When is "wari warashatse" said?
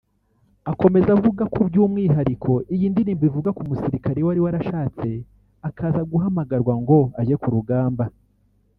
4.27-5.09